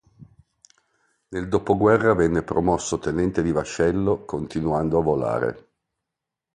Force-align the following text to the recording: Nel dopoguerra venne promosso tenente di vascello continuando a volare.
Nel 1.27 1.47
dopoguerra 1.47 2.15
venne 2.15 2.41
promosso 2.41 2.97
tenente 2.97 3.43
di 3.43 3.51
vascello 3.51 4.25
continuando 4.25 4.97
a 4.97 5.03
volare. 5.03 5.67